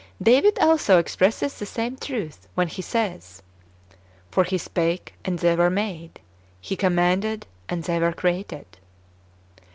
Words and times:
David 0.19 0.57
also 0.57 0.97
expresses 0.97 1.53
the 1.59 1.65
same 1.67 1.95
truth 1.95 2.47
[when 2.55 2.67
he 2.69 2.81
says]," 2.81 3.43
For 4.31 4.43
He 4.45 4.57
spake, 4.57 5.13
and 5.23 5.37
they 5.37 5.55
w^re 5.55 5.71
made; 5.71 6.19
He 6.59 6.75
commanded, 6.75 7.45
and 7.69 7.83
they 7.83 7.99
were 7.99 8.11
created.""" 8.13 8.79